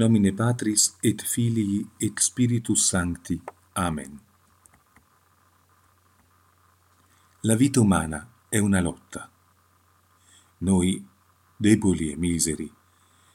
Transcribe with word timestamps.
In 0.00 0.06
nomine 0.06 0.32
Patris 0.32 0.96
et 1.02 1.22
Filii 1.22 1.86
et 1.98 2.18
Spiritus 2.18 2.86
Sancti. 2.86 3.38
Amen. 3.74 4.18
La 7.42 7.54
vita 7.54 7.80
umana 7.80 8.26
è 8.48 8.56
una 8.56 8.80
lotta. 8.80 9.30
Noi, 10.60 11.06
deboli 11.54 12.12
e 12.12 12.16
miseri, 12.16 12.72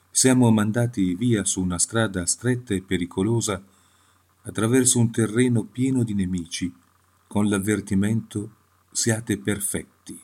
siamo 0.10 0.50
mandati 0.50 1.14
via 1.14 1.46
su 1.46 1.62
una 1.62 1.78
strada 1.78 2.26
stretta 2.26 2.74
e 2.74 2.82
pericolosa 2.82 3.64
attraverso 4.42 4.98
un 4.98 5.12
terreno 5.12 5.66
pieno 5.66 6.02
di 6.02 6.16
nemici 6.16 6.74
con 7.28 7.48
l'avvertimento 7.48 8.56
siate 8.90 9.38
perfetti. 9.38 10.20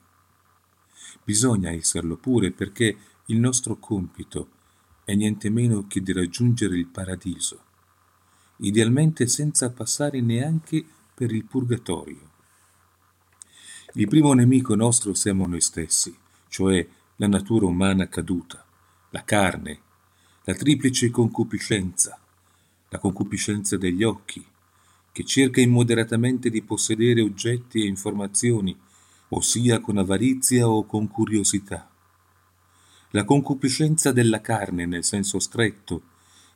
Bisogna 1.24 1.70
esserlo 1.70 2.18
pure 2.18 2.50
perché 2.50 2.98
il 3.26 3.38
nostro 3.38 3.78
compito 3.78 4.60
è 5.12 5.16
niente 5.16 5.50
meno 5.50 5.88
che 5.88 6.02
di 6.02 6.14
raggiungere 6.14 6.78
il 6.78 6.88
paradiso, 6.88 7.60
idealmente 8.58 9.28
senza 9.28 9.70
passare 9.70 10.22
neanche 10.22 10.86
per 11.14 11.34
il 11.34 11.44
purgatorio. 11.44 12.30
Il 13.96 14.08
primo 14.08 14.32
nemico 14.32 14.74
nostro 14.74 15.14
siamo 15.14 15.46
noi 15.46 15.60
stessi, 15.60 16.18
cioè 16.48 16.88
la 17.18 17.28
natura 17.28 17.66
umana 17.66 18.08
caduta, 18.08 18.66
la 19.10 19.24
carne, 19.26 19.80
la 20.46 20.54
triplice 20.54 21.10
concupiscenza, 21.10 22.18
la 22.88 22.98
concupiscenza 22.98 23.76
degli 23.76 24.04
occhi, 24.04 24.46
che 25.12 25.26
cerca 25.26 25.60
immoderatamente 25.60 26.50
di 26.50 26.62
possedere 26.62 27.20
oggetti 27.20 27.82
e 27.82 27.88
informazioni, 27.88 28.80
ossia 29.30 29.82
con 29.82 29.98
avarizia 29.98 30.70
o 30.70 30.86
con 30.86 31.10
curiosità. 31.10 31.91
La 33.12 33.24
concupiscenza 33.24 34.12
della 34.12 34.42
carne 34.42 34.86
nel 34.86 35.04
senso 35.04 35.40
stretto, 35.40 36.04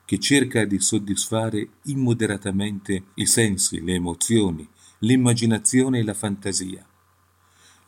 che 0.05 0.19
cerca 0.19 0.65
di 0.65 0.79
soddisfare 0.79 1.67
immoderatamente 1.83 3.05
i 3.15 3.25
sensi, 3.25 3.83
le 3.83 3.93
emozioni, 3.93 4.67
l'immaginazione 4.99 5.99
e 5.99 6.03
la 6.03 6.13
fantasia 6.13 6.85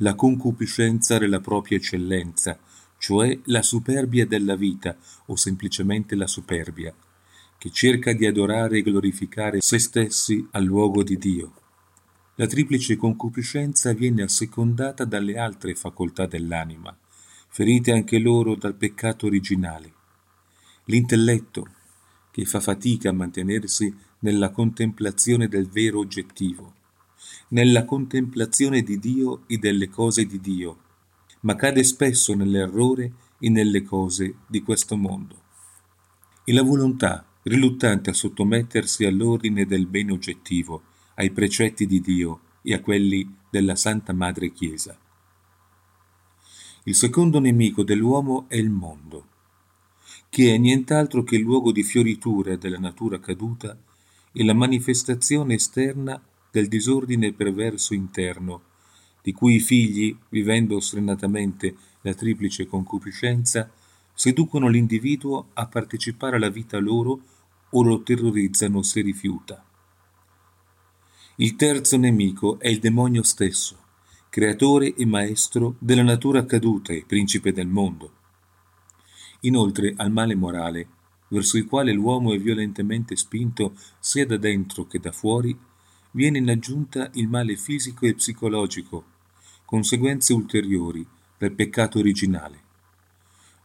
la 0.02 0.14
concupiscenza 0.14 1.18
della 1.18 1.40
propria 1.40 1.78
eccellenza, 1.78 2.60
cioè 3.00 3.40
la 3.46 3.62
superbia 3.62 4.28
della 4.28 4.56
vita 4.56 4.96
o 5.28 5.36
semplicemente 5.36 6.16
la 6.16 6.28
superbia, 6.28 6.94
che 7.58 7.72
cerca 7.72 8.14
di 8.14 8.26
adorare 8.26 8.78
e 8.78 8.82
glorificare 8.84 9.60
se 9.62 9.80
stessi 9.80 10.48
al 10.52 10.64
luogo 10.64 11.02
di 11.04 11.18
Dio. 11.18 11.54
La 12.36 12.46
triplice 12.46 12.96
concupiscenza 12.96 13.94
viene 13.94 14.22
assecondata 14.22 15.04
dalle 15.06 15.38
altre 15.40 15.74
facoltà 15.74 16.28
dell'anima, 16.28 16.96
ferite 17.58 17.92
anche 17.92 18.20
loro 18.20 18.54
dal 18.54 18.76
peccato 18.76 19.26
originale. 19.26 19.92
L'intelletto, 20.86 21.68
che 22.30 22.46
fa 22.46 22.60
fatica 22.60 23.10
a 23.10 23.14
mantenersi 23.14 23.92
nella 24.20 24.52
contemplazione 24.52 25.48
del 25.48 25.68
vero 25.68 25.98
oggettivo, 25.98 26.76
nella 27.48 27.84
contemplazione 27.84 28.84
di 28.84 29.00
Dio 29.00 29.42
e 29.48 29.58
delle 29.58 29.90
cose 29.90 30.28
di 30.28 30.40
Dio, 30.40 30.78
ma 31.40 31.56
cade 31.56 31.84
spesso 31.84 32.36
nell'errore 32.36 33.12
e 33.40 33.50
nelle 33.50 33.82
cose 33.82 34.36
di 34.46 34.62
questo 34.62 34.96
mondo. 34.96 35.42
E 36.44 36.54
la 36.54 36.62
volontà, 36.62 37.26
riluttante 37.42 38.12
a 38.12 38.14
sottomettersi 38.14 39.04
all'ordine 39.04 39.66
del 39.66 39.88
bene 39.88 40.12
oggettivo, 40.12 40.84
ai 41.16 41.32
precetti 41.32 41.88
di 41.88 42.02
Dio 42.02 42.40
e 42.62 42.76
a 42.76 42.82
quelli 42.82 43.28
della 43.50 43.76
Santa 43.76 44.14
Madre 44.14 44.52
Chiesa. 44.52 44.96
Il 46.88 46.96
secondo 46.96 47.42
nemico 47.42 47.84
dell'uomo 47.84 48.46
è 48.48 48.56
il 48.56 48.70
mondo, 48.70 49.28
che 50.30 50.54
è 50.54 50.58
nient'altro 50.58 51.22
che 51.24 51.36
il 51.36 51.42
luogo 51.42 51.74
di 51.74 51.84
fioritura 51.84 52.56
della 52.56 52.78
natura 52.78 53.20
caduta 53.20 53.78
e 54.32 54.42
la 54.46 54.54
manifestazione 54.54 55.56
esterna 55.56 56.18
del 56.50 56.70
disordine 56.70 57.34
perverso 57.34 57.94
interno, 57.94 58.62
di 59.22 59.34
cui 59.34 59.56
i 59.56 59.60
figli, 59.60 60.18
vivendo 60.30 60.78
ostinatamente 60.78 61.76
la 62.04 62.14
triplice 62.14 62.68
concupiscenza, 62.68 63.70
seducono 64.14 64.70
l'individuo 64.70 65.50
a 65.56 65.68
partecipare 65.68 66.38
alla 66.38 66.48
vita 66.48 66.78
loro 66.78 67.20
o 67.70 67.84
lo 67.84 68.02
terrorizzano 68.02 68.82
se 68.82 69.02
rifiuta. 69.02 69.62
Il 71.36 71.58
terzo 71.58 71.98
nemico 71.98 72.58
è 72.62 72.70
il 72.70 72.80
demonio 72.80 73.24
stesso, 73.24 73.87
creatore 74.38 74.94
e 74.94 75.04
maestro 75.08 75.78
della 75.80 76.04
natura 76.04 76.46
caduta 76.46 76.94
e 76.94 77.04
principe 77.08 77.52
del 77.52 77.66
mondo. 77.66 78.12
Inoltre 79.40 79.96
al 79.98 80.12
male 80.12 80.36
morale, 80.36 80.90
verso 81.30 81.58
il 81.58 81.66
quale 81.66 81.92
l'uomo 81.92 82.34
è 82.34 82.38
violentemente 82.38 83.16
spinto 83.16 83.74
sia 83.98 84.28
da 84.28 84.38
dentro 84.38 84.86
che 84.86 85.00
da 85.00 85.12
fuori, 85.12 85.58
viene 86.12 86.38
in 86.38 86.52
aggiunta 86.52 87.10
il 87.16 87.28
male 87.28 87.56
fisico 87.56 88.06
e 88.06 88.14
psicologico, 88.14 89.06
conseguenze 89.66 90.34
ulteriori 90.34 91.04
del 91.36 91.54
peccato 91.54 91.98
originale. 91.98 92.60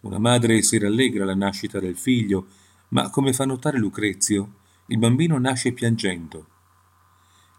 Una 0.00 0.18
madre 0.18 0.62
si 0.62 0.78
rallegra 0.78 1.24
alla 1.24 1.34
nascita 1.34 1.80
del 1.80 1.98
figlio, 1.98 2.46
ma 2.88 3.10
come 3.10 3.34
fa 3.34 3.44
notare 3.44 3.76
Lucrezio, 3.76 4.54
il 4.86 4.96
bambino 4.96 5.36
nasce 5.36 5.72
piangendo. 5.72 6.46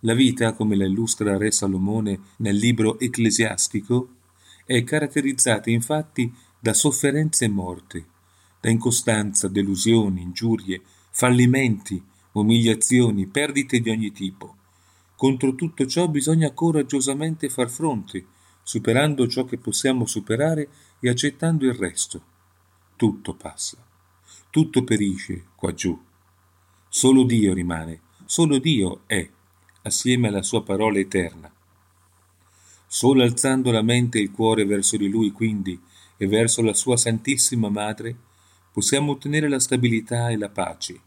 La 0.05 0.13
vita, 0.13 0.51
come 0.51 0.75
la 0.75 0.85
illustra 0.85 1.37
Re 1.37 1.51
Salomone 1.51 2.19
nel 2.37 2.57
libro 2.57 2.99
ecclesiastico, 2.99 4.15
è 4.65 4.83
caratterizzata 4.83 5.69
infatti 5.69 6.31
da 6.59 6.73
sofferenze 6.73 7.45
e 7.45 7.47
morte, 7.49 8.05
da 8.59 8.69
incostanza, 8.69 9.47
delusioni, 9.47 10.21
ingiurie, 10.21 10.81
fallimenti, 11.09 12.03
umiliazioni, 12.33 13.27
perdite 13.27 13.79
di 13.79 13.89
ogni 13.89 14.11
tipo. 14.11 14.57
Contro 15.15 15.55
tutto 15.55 15.85
ciò 15.85 16.09
bisogna 16.09 16.51
coraggiosamente 16.51 17.47
far 17.47 17.69
fronte, 17.69 18.25
superando 18.61 19.25
ciò 19.27 19.45
che 19.45 19.57
possiamo 19.57 20.05
superare 20.05 20.67
e 20.99 21.09
accettando 21.09 21.65
il 21.65 21.75
resto. 21.75 22.21
Tutto 22.97 23.35
passa, 23.35 23.77
tutto 24.49 24.83
perisce 24.83 25.45
qua 25.55 25.73
giù. 25.73 25.97
Solo 26.89 27.23
Dio 27.23 27.53
rimane, 27.53 28.01
solo 28.25 28.57
Dio 28.57 29.03
è, 29.05 29.29
assieme 29.83 30.27
alla 30.27 30.41
sua 30.41 30.63
parola 30.63 30.99
eterna. 30.99 31.51
Solo 32.87 33.23
alzando 33.23 33.71
la 33.71 33.81
mente 33.81 34.17
e 34.17 34.21
il 34.21 34.31
cuore 34.31 34.65
verso 34.65 34.97
di 34.97 35.07
Lui, 35.07 35.31
quindi, 35.31 35.79
e 36.17 36.27
verso 36.27 36.61
la 36.61 36.73
sua 36.73 36.97
Santissima 36.97 37.69
Madre, 37.69 38.15
possiamo 38.71 39.13
ottenere 39.13 39.47
la 39.47 39.59
stabilità 39.59 40.29
e 40.29 40.37
la 40.37 40.49
pace. 40.49 40.99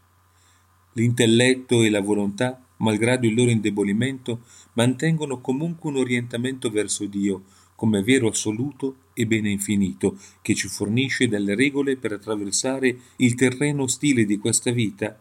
L'intelletto 0.93 1.83
e 1.83 1.89
la 1.89 2.01
volontà 2.01 2.61
malgrado 2.77 3.25
il 3.25 3.33
loro 3.33 3.49
indebolimento, 3.49 4.41
mantengono 4.73 5.39
comunque 5.39 5.89
un 5.89 5.97
orientamento 5.97 6.69
verso 6.69 7.05
Dio 7.05 7.43
come 7.75 8.01
vero 8.01 8.29
assoluto 8.29 8.95
e 9.13 9.27
bene 9.27 9.51
infinito, 9.51 10.17
che 10.41 10.55
ci 10.55 10.67
fornisce 10.67 11.27
delle 11.27 11.53
regole 11.53 11.95
per 11.95 12.11
attraversare 12.11 12.97
il 13.17 13.35
terreno 13.35 13.83
ostile 13.83 14.25
di 14.25 14.37
questa 14.37 14.71
vita 14.71 15.19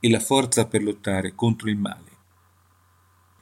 e 0.00 0.08
la 0.08 0.20
forza 0.20 0.66
per 0.66 0.82
lottare 0.82 1.34
contro 1.34 1.68
il 1.68 1.76
male. 1.76 2.07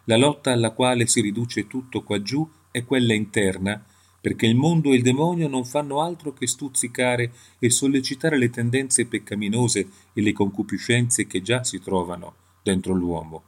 La 0.09 0.17
lotta 0.17 0.53
alla 0.53 0.71
quale 0.71 1.07
si 1.07 1.21
riduce 1.21 1.67
tutto 1.67 2.03
qua 2.03 2.23
giù 2.23 2.49
è 2.71 2.85
quella 2.85 3.13
interna, 3.13 3.85
perché 4.21 4.47
il 4.47 4.55
mondo 4.55 4.93
e 4.93 4.97
il 4.97 5.03
demonio 5.03 5.49
non 5.49 5.65
fanno 5.65 6.01
altro 6.01 6.33
che 6.33 6.47
stuzzicare 6.47 7.33
e 7.59 7.71
sollecitare 7.71 8.39
le 8.39 8.51
tendenze 8.51 9.07
peccaminose 9.07 9.89
e 10.13 10.23
le 10.23 10.33
concupiscenze 10.33 11.27
che 11.27 11.43
già 11.43 11.65
si 11.65 11.81
trovano 11.81 12.35
dentro 12.63 12.93
l'uomo. 12.93 13.43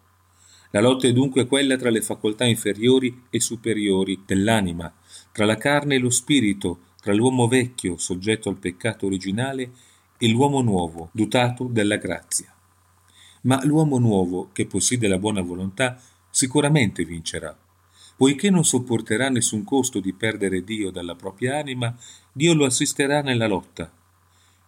La 0.71 0.81
lotta 0.81 1.07
è 1.07 1.13
dunque 1.13 1.47
quella 1.47 1.77
tra 1.77 1.91
le 1.91 2.03
facoltà 2.03 2.45
inferiori 2.45 3.25
e 3.31 3.41
superiori 3.41 4.23
dell'anima, 4.27 4.93
tra 5.31 5.45
la 5.45 5.57
carne 5.57 5.95
e 5.95 5.99
lo 5.99 6.11
spirito, 6.11 6.81
tra 7.01 7.15
l'uomo 7.15 7.47
vecchio, 7.47 7.97
soggetto 7.97 8.49
al 8.49 8.59
peccato 8.59 9.07
originale, 9.07 9.71
e 10.19 10.29
l'uomo 10.29 10.61
nuovo, 10.61 11.11
dotato 11.13 11.65
della 11.71 11.97
grazia. 11.97 12.53
Ma 13.43 13.65
l'uomo 13.65 13.99
nuovo, 13.99 14.51
che 14.53 14.67
possiede 14.67 15.07
la 15.07 15.19
buona 15.19 15.41
volontà, 15.41 16.01
sicuramente 16.39 17.05
vincerà. 17.05 17.59
Poiché 18.17 18.49
non 18.49 18.65
sopporterà 18.65 19.29
nessun 19.29 19.65
costo 19.65 19.99
di 19.99 20.13
perdere 20.13 20.63
Dio 20.63 20.93
dalla 20.93 21.17
propria 21.17 21.59
anima, 21.59 21.93
Dio 22.33 22.55
lo 22.55 22.65
assisterà 22.65 23.23
nella 23.23 23.49
lotta. 23.49 23.91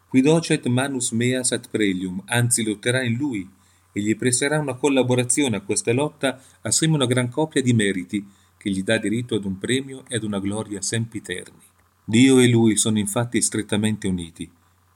Qui 0.09 0.21
docet 0.21 0.67
manus 0.67 1.13
meas 1.13 1.53
at 1.53 1.69
prelium, 1.71 2.21
anzi 2.27 2.65
lotterà 2.65 3.05
in 3.05 3.15
lui, 3.15 3.49
e 3.93 4.01
gli 4.01 4.17
presterà 4.17 4.59
una 4.59 4.75
collaborazione 4.75 5.59
a 5.59 5.61
questa 5.61 5.93
lotta 5.93 6.43
assieme 6.63 6.95
a 6.95 6.97
una 6.97 7.07
gran 7.07 7.29
coppia 7.29 7.63
di 7.63 7.73
meriti 7.73 8.27
che 8.57 8.71
gli 8.71 8.83
dà 8.83 8.99
diritto 8.99 9.37
ad 9.37 9.45
un 9.45 9.57
premio 9.57 10.03
e 10.09 10.17
ad 10.17 10.25
una 10.25 10.41
gloria 10.41 10.83
sempiterni. 10.83 11.63
Dio 12.05 12.41
e 12.41 12.49
lui 12.49 12.77
sono 12.77 12.99
infatti 12.99 13.41
strettamente 13.41 14.09
uniti, 14.09 14.51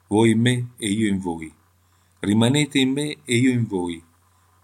voi 0.08 0.32
in 0.32 0.40
me 0.40 0.70
e 0.76 0.88
io 0.88 1.06
in 1.06 1.20
voi. 1.20 1.52
Rimanete 2.18 2.80
in 2.80 2.90
me 2.90 3.18
e 3.24 3.36
io 3.36 3.52
in 3.52 3.64
voi. 3.64 4.02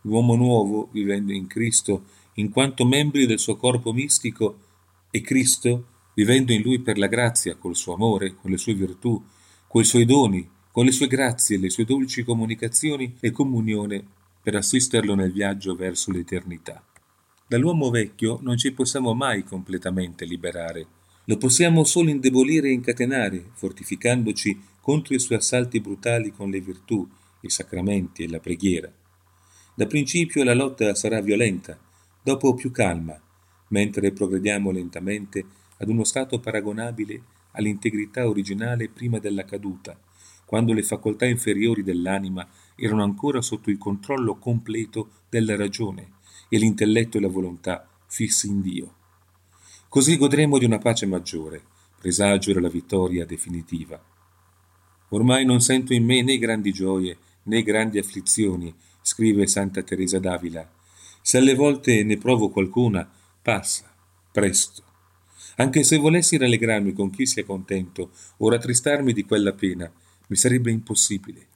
L'uomo 0.02 0.34
nuovo, 0.34 0.88
vivendo 0.92 1.32
in 1.32 1.46
Cristo, 1.46 2.04
in 2.34 2.50
quanto 2.50 2.84
membri 2.84 3.26
del 3.26 3.38
suo 3.38 3.56
corpo 3.56 3.92
mistico, 3.92 4.58
e 5.10 5.20
Cristo, 5.20 5.86
vivendo 6.14 6.52
in 6.52 6.62
lui 6.62 6.80
per 6.80 6.98
la 6.98 7.06
grazia, 7.06 7.56
col 7.56 7.76
suo 7.76 7.94
amore, 7.94 8.34
con 8.34 8.50
le 8.50 8.56
sue 8.56 8.74
virtù, 8.74 9.22
coi 9.66 9.84
suoi 9.84 10.04
doni, 10.04 10.48
con 10.70 10.84
le 10.84 10.92
sue 10.92 11.08
grazie, 11.08 11.58
le 11.58 11.70
sue 11.70 11.84
dolci 11.84 12.22
comunicazioni 12.22 13.16
e 13.20 13.30
comunione 13.30 14.04
per 14.42 14.54
assisterlo 14.54 15.14
nel 15.14 15.32
viaggio 15.32 15.74
verso 15.74 16.10
l'eternità. 16.12 16.82
Dall'uomo 17.46 17.90
vecchio 17.90 18.38
non 18.42 18.56
ci 18.56 18.72
possiamo 18.72 19.12
mai 19.12 19.42
completamente 19.42 20.24
liberare. 20.24 20.86
Lo 21.24 21.36
possiamo 21.36 21.84
solo 21.84 22.08
indebolire 22.08 22.68
e 22.68 22.72
incatenare, 22.72 23.50
fortificandoci 23.54 24.58
contro 24.80 25.14
i 25.14 25.18
suoi 25.18 25.38
assalti 25.38 25.80
brutali 25.80 26.32
con 26.32 26.48
le 26.48 26.60
virtù, 26.60 27.06
i 27.40 27.50
sacramenti 27.50 28.22
e 28.22 28.28
la 28.28 28.38
preghiera. 28.38 28.90
Da 29.80 29.86
principio 29.86 30.44
la 30.44 30.52
lotta 30.52 30.94
sarà 30.94 31.22
violenta, 31.22 31.78
dopo 32.22 32.52
più 32.52 32.70
calma, 32.70 33.18
mentre 33.68 34.12
progrediamo 34.12 34.70
lentamente 34.70 35.42
ad 35.78 35.88
uno 35.88 36.04
stato 36.04 36.38
paragonabile 36.38 37.22
all'integrità 37.52 38.28
originale 38.28 38.90
prima 38.90 39.18
della 39.18 39.46
caduta, 39.46 39.98
quando 40.44 40.74
le 40.74 40.82
facoltà 40.82 41.24
inferiori 41.24 41.82
dell'anima 41.82 42.46
erano 42.76 43.02
ancora 43.02 43.40
sotto 43.40 43.70
il 43.70 43.78
controllo 43.78 44.36
completo 44.36 45.12
della 45.30 45.56
ragione 45.56 46.10
e 46.50 46.58
l'intelletto 46.58 47.16
e 47.16 47.20
la 47.22 47.28
volontà 47.28 47.88
fissi 48.06 48.48
in 48.48 48.60
Dio. 48.60 48.94
Così 49.88 50.18
godremo 50.18 50.58
di 50.58 50.66
una 50.66 50.76
pace 50.76 51.06
maggiore, 51.06 51.62
presagio 51.98 52.52
della 52.52 52.68
vittoria 52.68 53.24
definitiva. 53.24 53.98
Ormai 55.08 55.46
non 55.46 55.62
sento 55.62 55.94
in 55.94 56.04
me 56.04 56.20
né 56.20 56.36
grandi 56.36 56.70
gioie 56.70 57.16
né 57.44 57.62
grandi 57.62 57.98
afflizioni, 57.98 58.72
scrive 59.00 59.46
Santa 59.46 59.82
Teresa 59.82 60.18
d'Avila. 60.18 60.68
Se 61.22 61.38
alle 61.38 61.54
volte 61.54 62.02
ne 62.02 62.16
provo 62.16 62.48
qualcuna, 62.50 63.08
passa, 63.42 63.92
presto. 64.32 64.82
Anche 65.56 65.82
se 65.82 65.98
volessi 65.98 66.36
rallegrarmi 66.36 66.92
con 66.92 67.10
chi 67.10 67.26
sia 67.26 67.44
contento 67.44 68.10
o 68.38 68.48
rattristarmi 68.48 69.12
di 69.12 69.24
quella 69.24 69.52
pena, 69.52 69.90
mi 70.28 70.36
sarebbe 70.36 70.70
impossibile. 70.70 71.46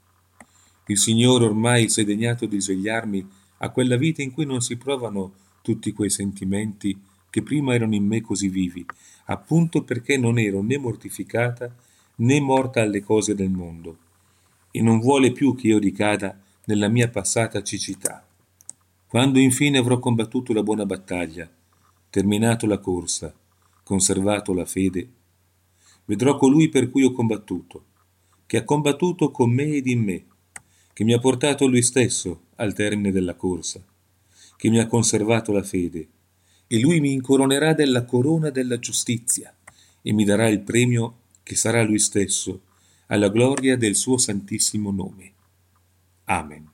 Il 0.87 0.99
Signore 0.99 1.45
ormai 1.45 1.89
si 1.89 2.03
è 2.03 2.05
degnato 2.05 2.45
di 2.45 2.61
svegliarmi 2.61 3.27
a 3.59 3.71
quella 3.71 3.97
vita 3.97 4.21
in 4.21 4.33
cui 4.33 4.45
non 4.45 4.61
si 4.61 4.77
provano 4.77 5.33
tutti 5.63 5.93
quei 5.93 6.11
sentimenti 6.11 7.01
che 7.31 7.43
prima 7.43 7.75
erano 7.75 7.95
in 7.95 8.07
me 8.07 8.21
così 8.21 8.49
vivi, 8.49 8.85
appunto 9.27 9.83
perché 9.83 10.19
non 10.19 10.39
ero 10.39 10.61
né 10.61 10.77
mortificata 10.77 11.75
né 12.17 12.41
morta 12.41 12.83
alle 12.83 13.03
cose 13.03 13.35
del 13.35 13.49
mondo, 13.49 13.97
e 14.71 14.83
non 14.83 15.01
vuole 15.01 15.33
più 15.33 15.55
che 15.57 15.69
io 15.69 15.79
ricada 15.79 16.39
nella 16.67 16.89
mia 16.89 17.09
passata 17.09 17.63
cecità. 17.63 18.27
Quando 19.07 19.39
infine 19.39 19.79
avrò 19.79 19.99
combattuto 19.99 20.53
la 20.53 20.63
buona 20.63 20.87
battaglia, 20.87 21.49
terminato 22.09 22.67
la 22.67 22.79
corsa, 22.79 23.35
conservato 23.83 24.55
la 24.55 24.65
fede, 24.65 25.09
vedrò 26.07 26.37
colui 26.37 26.69
per 26.69 26.91
cui 26.91 27.05
ho 27.05 27.13
combattuto, 27.13 27.85
che 28.47 28.57
ha 28.57 28.65
combattuto 28.65 29.31
con 29.31 29.51
me 29.51 29.65
ed 29.65 29.87
in 29.87 30.03
me, 30.03 30.25
che 30.93 31.05
mi 31.05 31.13
ha 31.13 31.19
portato 31.19 31.67
lui 31.67 31.83
stesso 31.83 32.47
al 32.57 32.73
termine 32.73 33.13
della 33.13 33.35
corsa, 33.35 33.85
che 34.57 34.71
mi 34.71 34.79
ha 34.79 34.87
conservato 34.87 35.53
la 35.53 35.63
fede, 35.63 36.09
e 36.67 36.81
lui 36.81 37.01
mi 37.01 37.13
incoronerà 37.13 37.75
della 37.75 38.05
corona 38.05 38.51
della 38.51 38.79
giustizia 38.79 39.55
e 40.01 40.13
mi 40.13 40.25
darà 40.25 40.49
il 40.49 40.61
premio 40.61 41.19
che 41.43 41.57
sarà 41.57 41.83
lui 41.83 41.99
stesso, 41.99 42.63
alla 43.09 43.29
gloria 43.29 43.77
del 43.77 43.95
suo 43.95 44.17
santissimo 44.17 44.91
nome. 44.91 45.34
Amen. 46.29 46.74